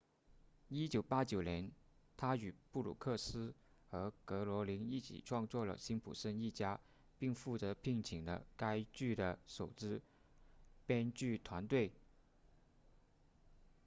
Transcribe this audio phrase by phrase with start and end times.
[0.71, 1.71] 1989年
[2.17, 3.53] 他与布鲁克斯
[3.91, 6.79] 和格罗宁一起创作了辛普森一家
[7.19, 10.01] 并负责聘请了该剧的首支
[10.87, 11.93] 编剧团队